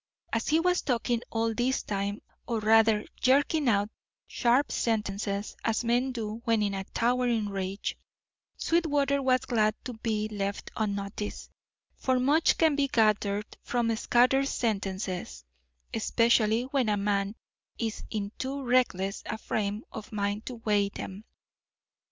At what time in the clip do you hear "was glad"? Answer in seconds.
9.21-9.75